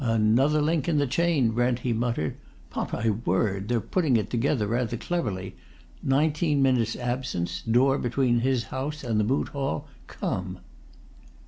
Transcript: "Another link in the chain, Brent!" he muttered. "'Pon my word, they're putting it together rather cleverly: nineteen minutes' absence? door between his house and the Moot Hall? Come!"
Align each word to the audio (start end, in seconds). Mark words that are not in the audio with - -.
"Another 0.03 0.63
link 0.63 0.89
in 0.89 0.97
the 0.97 1.05
chain, 1.05 1.51
Brent!" 1.51 1.77
he 1.85 1.93
muttered. 1.93 2.35
"'Pon 2.71 2.89
my 2.91 3.11
word, 3.11 3.67
they're 3.67 3.79
putting 3.79 4.17
it 4.17 4.31
together 4.31 4.65
rather 4.65 4.97
cleverly: 4.97 5.55
nineteen 6.01 6.63
minutes' 6.63 6.95
absence? 6.95 7.61
door 7.61 7.99
between 7.99 8.39
his 8.39 8.63
house 8.73 9.03
and 9.03 9.19
the 9.19 9.23
Moot 9.23 9.49
Hall? 9.49 9.85
Come!" 10.07 10.57